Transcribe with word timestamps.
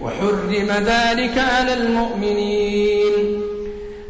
وحرم 0.00 0.70
ذلك 0.86 1.38
على 1.38 1.74
المؤمنين 1.74 3.42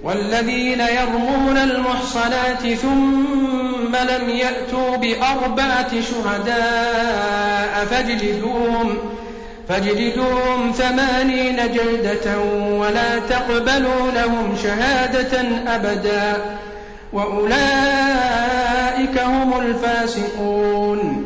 والذين 0.02 0.80
يرمون 0.80 1.56
المحصنات 1.56 2.74
ثم 2.74 3.96
لم 3.96 4.28
يأتوا 4.28 4.96
بأربعة 4.96 5.90
شهداء 6.00 7.86
فاجلدوهم 7.90 8.98
فاجلدوهم 9.68 10.72
ثمانين 10.72 11.56
جلدة 11.56 12.38
ولا 12.70 13.18
تقبلوا 13.18 14.10
لهم 14.14 14.56
شهادة 14.62 15.40
أبدا 15.66 16.44
وأولئك 17.12 17.56
هم 19.18 19.60
الفاسقون 19.60 21.25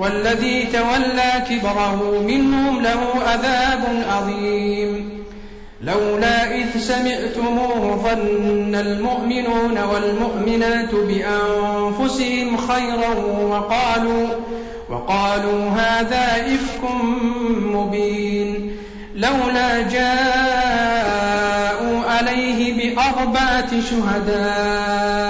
والذي 0.00 0.66
تولى 0.72 1.32
كبره 1.50 2.24
منهم 2.26 2.80
له 2.82 3.00
عذاب 3.26 4.04
عظيم. 4.08 5.20
لولا 5.80 6.54
إذ 6.54 6.80
سمعتموه 6.80 8.02
ظن 8.04 8.74
المؤمنون 8.74 9.78
والمؤمنات 9.78 10.94
بأنفسهم 10.94 12.56
خيرا 12.56 13.14
وقالوا 13.50 14.26
وقالوا 14.90 15.70
هذا 15.70 16.54
إفك 16.54 16.82
مبين. 17.74 18.76
لولا 19.14 19.80
جاءوا 19.80 21.20
عليه 22.10 22.60
بأربعة 22.94 23.70
شهداء 23.90 25.29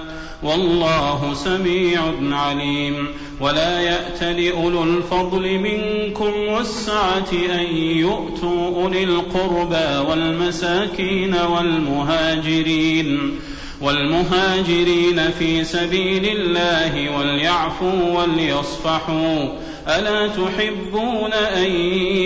والله 0.43 1.33
سميع 1.33 2.01
عليم. 2.31 3.07
ولا 3.39 3.81
يأت 3.81 4.23
لأولو 4.23 4.83
الفضل 4.83 5.59
منكم 5.59 6.33
والسعة 6.47 7.31
أن 7.33 7.77
يؤتوا 7.77 8.83
أولي 8.83 9.03
القربى 9.03 10.09
والمساكين 10.09 11.35
والمهاجرين. 11.35 13.39
والمهاجرين 13.81 15.31
في 15.39 15.63
سبيل 15.63 16.37
الله 16.37 17.17
وليعفوا 17.17 18.21
وليصفحوا. 18.21 19.45
ألا 19.87 20.27
تحبون 20.27 21.33
أن 21.33 21.71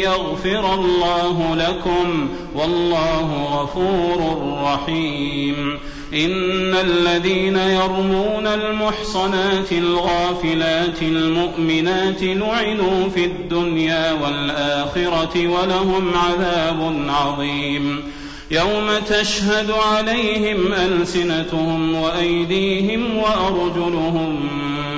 يغفر 0.04 0.74
الله 0.74 1.56
لكم؟ 1.56 2.30
والله 2.56 3.44
غفور 3.44 4.38
رحيم. 4.64 5.80
إن 6.14 6.76
الذين 6.76 7.58
يرمون 7.58 8.48
المحصنات 8.48 9.72
الغافلات 9.72 11.02
المؤمنات 11.02 12.24
لعنوا 12.24 13.10
في 13.10 13.26
الدنيا 13.26 14.12
والآخرة 14.12 15.48
ولهم 15.48 16.12
عذاب 16.16 17.06
عظيم. 17.10 18.04
يوم 18.52 19.00
تشهد 19.10 19.72
عليهم 19.72 20.74
ألسنتهم 20.74 21.96
وأيديهم 21.96 23.18
وأرجلهم 23.18 24.50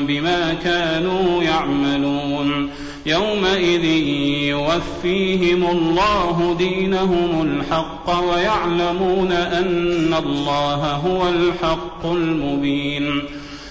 بما 0.02 0.54
كانوا 0.64 1.44
يعملون. 1.44 2.70
يومئذ 3.06 3.86
يوفيهم 4.48 5.66
الله 5.66 6.56
دينهم 6.58 7.42
الحق 7.42 8.24
ويعلمون 8.30 9.32
أن 9.32 10.14
الله 10.14 10.92
هو 10.92 11.30
الحق 11.30 12.06
المبين. 12.06 13.24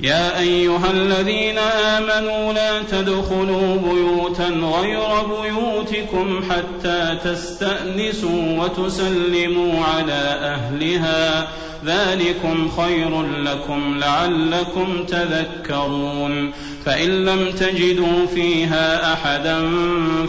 يا 0.00 0.38
أيها 0.38 0.90
الذين 0.90 1.58
آمنوا 1.58 2.52
لا 2.52 2.82
تدخلوا 2.82 3.76
بيوتا 3.76 4.48
غير 4.48 5.08
بيوتكم 5.42 6.40
حتى 6.50 7.18
تستأنسوا 7.24 8.58
وتسلموا 8.58 9.84
على 9.84 10.12
أهلها 10.42 11.48
ذلكم 11.86 12.70
خير 12.76 13.22
لكم 13.22 13.98
لعلكم 14.00 15.04
تذكرون. 15.04 16.52
فإن 16.86 17.24
لم 17.24 17.50
تجدوا 17.50 18.26
فيها 18.34 19.12
أحدا 19.12 19.70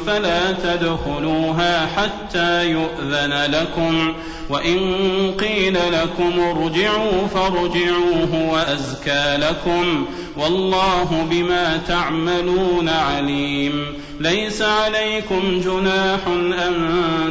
فلا 0.07 0.51
تدخلوها 0.51 1.85
حتى 1.85 2.71
يؤذن 2.71 3.33
لكم. 3.51 4.13
وإن 4.49 4.79
قيل 5.39 5.77
لكم 5.91 6.39
ارجعوا 6.39 7.27
فارجعوا 7.33 8.25
هو 8.33 8.57
أزكى 8.57 9.37
لكم. 9.37 10.05
والله 10.37 11.27
بما 11.29 11.77
تعملون 11.87 12.89
عليم. 12.89 13.85
ليس 14.19 14.61
عليكم 14.61 15.61
جناح 15.65 16.19
أن 16.67 16.73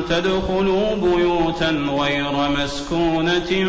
تدخلوا 0.08 0.94
بيوتا 0.96 1.70
غير 2.00 2.32
مسكونة 2.62 3.68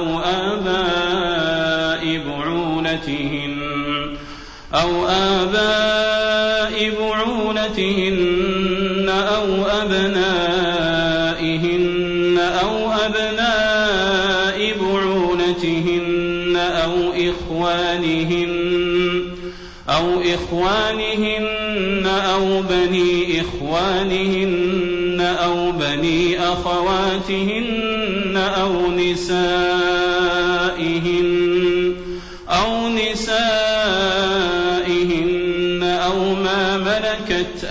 أو 0.00 0.18
آباء 0.18 2.02
بعولتهن 2.26 3.56
أو 4.74 5.06
آباء 5.06 6.90
بعولتهن 7.00 8.28
أو 9.08 9.46
أبنائهن 9.82 10.78
أو 12.62 12.92
أبناء 12.92 14.72
بعولتهن 14.80 16.56
أو 16.56 17.12
إخوانهن 17.12 18.50
أو 19.88 20.20
إخوانهن 20.20 22.06
أو 22.06 22.62
بني 22.62 23.40
إخوانهن 23.40 25.20
أو 25.20 25.72
بني 25.72 26.38
أخواتهن 26.38 28.36
أو 28.36 28.90
نسائهن 28.90 29.89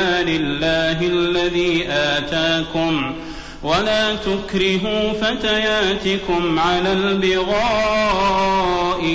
لله 0.00 0.98
الذي 1.02 1.86
آتاكم 1.88 3.14
ولا 3.62 4.14
تكرهوا 4.14 5.12
فتياتكم 5.12 6.58
على 6.58 6.92
البغاء 6.92 7.60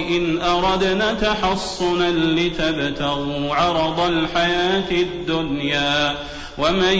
إن 0.09 0.41
أردنا 0.41 1.13
تحصنا 1.13 2.11
لتبتغوا 2.11 3.55
عرض 3.55 3.99
الحياة 3.99 4.91
الدنيا 4.91 6.15
ومن 6.57 6.97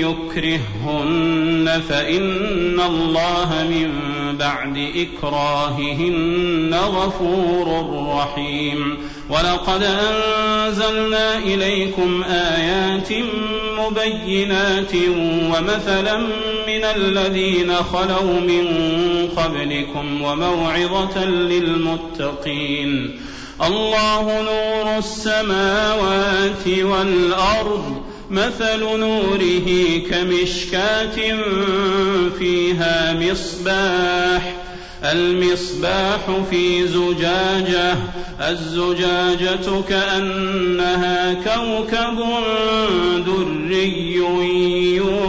يكرههن 0.00 1.82
فإن 1.88 2.80
الله 2.80 3.66
من 3.70 3.92
بعد 4.38 4.90
إكراههن 4.96 6.74
غفور 6.74 7.86
رحيم. 8.16 8.98
ولقد 9.30 9.82
أنزلنا 9.82 11.38
إليكم 11.38 12.22
آيات 12.22 13.12
مبينات 13.90 14.94
ومثلا 15.54 16.16
من 16.66 16.84
الذين 16.84 17.74
خلوا 17.74 18.40
من 18.40 18.66
قبلكم 19.36 20.22
وموعظة 20.22 21.24
للمتقين 21.24 23.20
الله 23.62 24.42
نور 24.42 24.98
السماوات 24.98 26.68
والأرض 26.68 28.02
مثل 28.30 28.80
نوره 28.80 29.98
كمشكاة 30.10 31.36
فيها 32.38 33.12
مصباح 33.20 34.54
المصباح 35.04 36.20
في 36.50 36.86
زجاجة 36.86 37.96
الزجاجة 38.40 39.82
كأنها 39.88 41.34
كوكب 41.34 42.18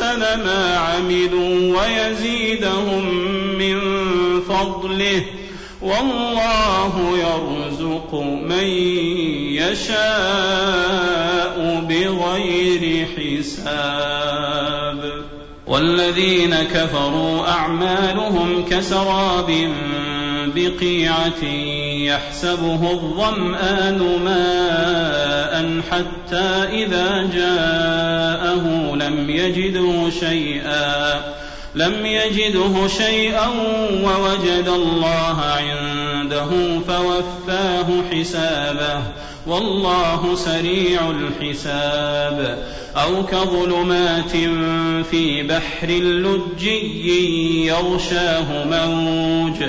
ما 0.00 0.76
عملوا 0.76 1.80
ويزيدهم 1.80 3.14
من 3.58 3.80
فضله. 4.40 5.24
والله 5.82 7.18
يرزق 7.18 8.14
من 8.48 8.66
يشاء 9.54 10.74
بغير 11.88 13.06
حساب. 13.16 15.12
والذين 15.66 16.54
كفروا 16.54 17.48
أعمالهم 17.48 18.64
كسراب 18.70 19.50
بقيعة 20.54 21.44
يحسبه 22.04 22.90
الظمآن 22.90 23.98
ماء 24.24 25.80
حتى 25.90 26.84
إذا 26.84 27.30
جاءه 27.34 28.94
لم 28.96 29.30
يجده 29.30 30.10
شيئا 30.20 31.20
لم 31.74 32.06
يجده 32.06 32.88
شيئا 32.88 33.48
ووجد 34.04 34.68
الله 34.68 35.40
عنده 35.40 36.48
فوفاه 36.88 37.86
حسابه 38.12 39.02
والله 39.46 40.34
سريع 40.34 41.10
الحساب. 41.10 42.58
أو 42.96 43.26
كظلمات 43.26 44.30
في 45.10 45.42
بحر 45.42 45.88
لجي 45.88 47.66
يغشاه 47.66 48.64
موج 48.64 49.68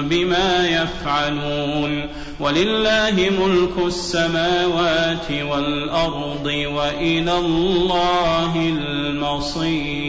بما 0.00 0.68
يفعلون 0.68 2.08
ولله 2.40 3.30
ملك 3.40 3.86
السماوات 3.86 5.26
والأرض 5.50 6.46
وإلى 6.46 7.38
الله 7.38 8.56
المصير. 8.78 10.02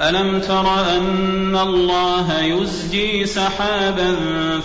ألم 0.00 0.40
تر 0.40 0.96
أن 0.96 1.56
الله 1.56 2.40
يزجي 2.40 3.26
سحابا 3.26 4.16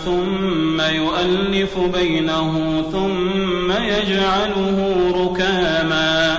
ثم 0.06 0.82
يؤلف 0.82 1.80
بينه 1.80 2.84
ثم 2.92 3.72
يجعله 3.72 5.12
ركاما 5.16 6.38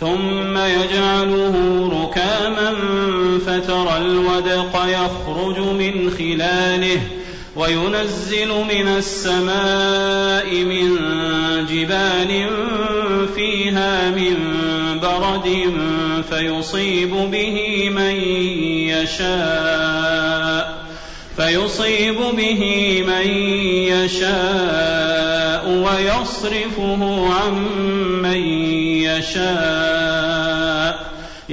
ثم 0.00 0.58
يجعله 0.58 1.54
ركاما 2.02 2.74
فترى 3.84 3.98
الودق 3.98 4.84
يخرج 4.86 5.58
من 5.58 6.10
خلاله 6.10 7.00
وينزل 7.56 8.48
من 8.48 8.88
السماء 8.88 10.54
من 10.54 10.98
جبال 11.66 12.48
فيها 13.34 14.10
من 14.10 14.36
برد 15.02 15.72
فيصيب 16.30 17.10
به 17.10 17.90
من 17.90 18.14
يشاء 18.88 20.84
فيصيب 21.36 22.16
به 22.36 23.04
من 23.06 23.28
يشاء 23.92 25.68
ويصرفه 25.68 27.28
عن 27.34 27.54
من 28.22 28.40
يشاء 29.02 30.13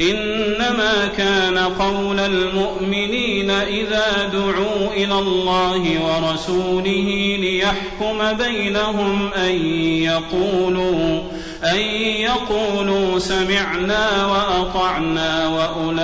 إنما 0.00 1.06
كان 1.16 1.58
قول 1.58 2.20
المؤمنين 2.20 3.50
إذا 3.50 4.30
دعوا 4.32 4.92
إلى 4.96 5.18
الله 5.18 5.82
ورسوله 6.04 7.36
ليحكم 7.40 8.32
بينهم 8.32 9.30
أن 9.36 9.66
يقولوا 10.02 11.20
أن 11.64 11.78
يقولوا 12.20 13.18
سمعنا 13.18 14.26
وأطعنا 14.26 15.48
وأولئك 15.48 16.02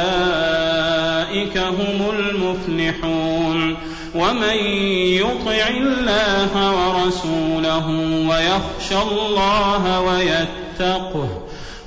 هم 1.58 2.10
المفلحون 2.18 3.76
ومن 4.14 4.56
يطع 4.96 5.68
الله 5.68 6.52
ورسوله 6.72 7.86
ويخشى 8.28 9.02
الله 9.12 10.00
ويتقه 10.00 11.49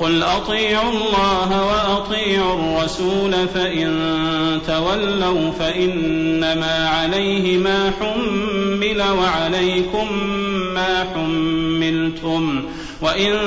قل 0.00 0.22
اطيعوا 0.22 0.90
الله 0.90 1.66
واطيعوا 1.66 2.54
الرسول 2.54 3.48
فان 3.54 4.60
تولوا 4.66 5.50
فانما 5.50 6.88
عليه 6.88 7.58
ما 7.58 7.92
حمل 8.00 9.02
وعليكم 9.02 10.12
ما 10.74 11.06
حملتم 11.14 12.62
وان 13.02 13.38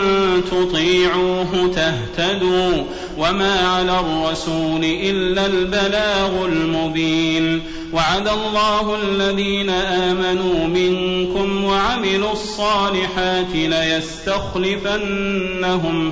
تطيعوه 0.51 1.71
تهتدوا 1.75 2.83
وما 3.17 3.67
على 3.67 3.99
الرسول 3.99 4.83
الا 4.83 5.45
البلاغ 5.45 6.45
المبين 6.45 7.61
وعد 7.93 8.27
الله 8.27 8.97
الذين 9.03 9.69
امنوا 9.69 10.67
منكم 10.67 11.63
وعملوا 11.63 12.31
الصالحات 12.31 13.55
ليستخلفنهم 13.55 14.91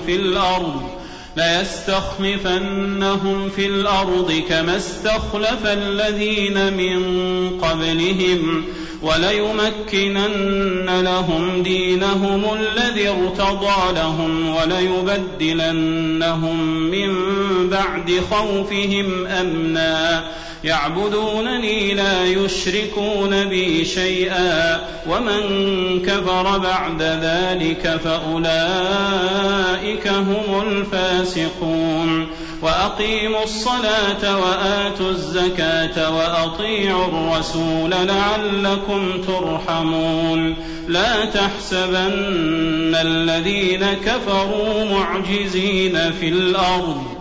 في 0.06 0.16
الأرض 0.16 1.01
ليستخلفنهم 1.38 3.50
في 3.50 3.66
الأرض 3.66 4.44
كما 4.50 4.78
استخلف 4.78 5.66
الذين 5.66 6.74
من 6.74 7.00
قبلهم 7.62 8.64
وليمكنن 9.02 11.02
لهم 11.04 11.64
دينهم 11.64 12.54
الذي 12.54 13.10
ارتضى 13.10 13.94
لهم 13.96 14.56
وليبدلنهم 14.56 16.58
من 16.92 17.14
بعد 17.70 18.22
خوفهم 18.32 19.28
أمنا 19.28 20.24
يعبدونني 20.64 21.94
لا 21.94 22.26
يشركون 22.26 23.46
بي 23.46 23.86
شيئا 23.86 24.80
ومن 25.10 25.42
كفر 26.06 26.58
بعد 26.58 27.02
ذلك 27.02 28.00
فأولئك 28.04 30.08
هم 30.08 30.62
الفاسقون. 30.68 32.28
وأقيموا 32.62 33.44
الصلاة 33.44 34.40
وآتوا 34.40 35.10
الزكاة 35.10 36.16
وأطيعوا 36.16 37.06
الرسول 37.06 37.92
لعلكم 37.92 39.22
ترحمون. 39.28 40.56
لا 40.88 41.26
تحسبن 41.26 42.96
الذين 42.96 43.86
كفروا 44.06 44.86
معجزين 44.86 46.12
في 46.20 46.28
الأرض. 46.28 47.21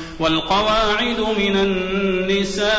والقواعد 0.21 1.19
من 1.19 1.55
النساء 1.55 2.71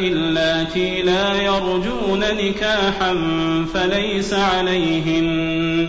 اللاتي 0.00 1.02
لا 1.02 1.42
يرجون 1.42 2.20
نكاحا 2.20 3.14
فليس 3.74 4.34
عليهن. 4.34 5.88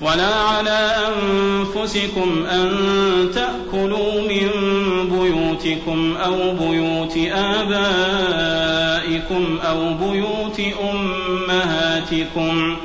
ولا 0.00 0.34
على 0.34 0.94
أنفسكم 1.08 2.46
أن 2.46 2.70
تأكلوا 3.34 4.20
من 4.20 4.48
بيوتكم 5.10 6.16
أو 6.16 6.36
بيوت 6.54 7.18
آبائكم 7.32 8.78
أو 9.62 9.94
بيوت 9.94 10.60
أمهاتكم 10.92 12.76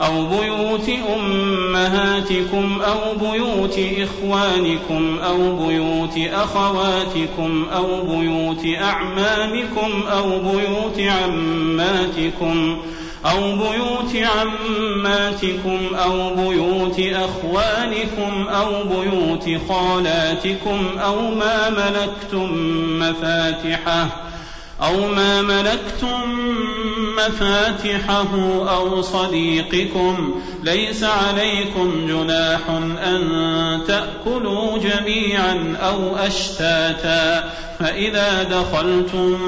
أو 0.00 0.26
بيوت 0.26 0.90
أمهاتكم 1.16 2.80
أو 2.82 3.14
بيوت 3.14 3.80
إخوانكم 3.98 5.18
أو 5.18 5.66
بيوت 5.66 6.18
أخواتكم 6.32 7.66
أو 7.76 8.06
بيوت 8.06 8.66
أعمامكم 8.82 10.02
أو 10.12 10.38
بيوت 10.38 11.00
عماتكم 11.00 12.78
أو 13.26 13.56
بيوت 13.56 14.16
عماتكم 14.16 15.94
أو 15.94 16.34
بيوت 16.34 17.00
أخوانكم 17.00 18.48
أو 18.48 18.84
بيوت 18.84 19.60
خالاتكم 19.68 20.98
أو 20.98 21.34
ما 21.34 21.70
ملكتم 21.70 22.48
مفاتحه 22.98 24.08
أو 24.82 25.08
ما 25.08 25.42
ملكتم 25.42 26.38
مفاتحه 27.16 28.28
أو 28.76 29.02
صديقكم 29.02 30.40
ليس 30.62 31.04
عليكم 31.04 32.06
جناح 32.06 32.60
أن 33.06 33.80
تأكلوا 33.86 34.78
جميعا 34.78 35.76
أو 35.82 36.16
أشتاتا. 36.16 37.50
فإذا 37.78 38.42
دخلتم 38.42 39.38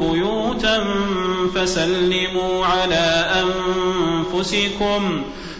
بيوتا 0.00 0.84
فسلموا 1.54 2.66
على 2.66 3.26
أنفسكم. 4.34 5.22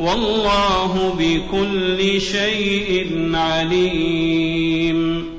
والله 0.00 1.14
بكل 1.18 2.20
شيء 2.20 3.30
عليم. 3.34 5.29